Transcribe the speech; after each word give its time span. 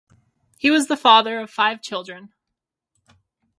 He 0.57 0.71
was 0.71 0.87
the 0.87 0.97
father 0.97 1.39
of 1.39 1.51
five 1.51 1.79
children. 1.83 2.33